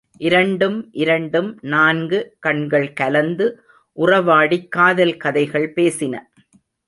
[0.17, 3.63] இரண்டும் இரண்டும் நான்கு கண்கள் கலந்து
[3.97, 6.19] உறவாடிக் காதல் கதைகள் பேசின.